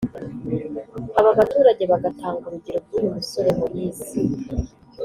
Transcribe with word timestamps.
Aba 1.19 1.31
baturage 1.39 1.83
bagatanga 1.91 2.43
urugero 2.47 2.79
rw’uyu 2.85 3.15
musore 3.17 3.49
Moise 3.59 4.19